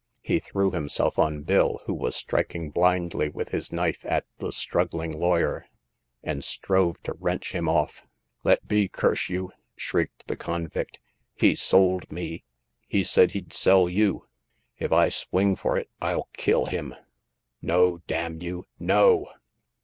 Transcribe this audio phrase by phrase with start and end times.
[0.23, 5.11] He threw himself on Bill, who was striking blindly with his knife at the struggling
[5.11, 5.67] lawyer,
[6.23, 8.07] and strove to wrench him off.
[8.43, 9.51] Let be, curse you!
[9.63, 10.99] '* shrieked the convict.
[11.35, 12.43] He sold me;
[12.87, 14.25] he said he'd sell you!
[14.79, 16.95] If I swing for it, FU kill him!"
[17.61, 19.27] No, d n you, no